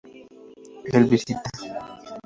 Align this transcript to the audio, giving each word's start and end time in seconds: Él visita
Él 0.93 1.05
visita 1.07 1.49